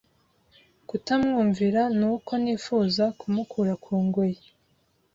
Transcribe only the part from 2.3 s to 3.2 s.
nifuza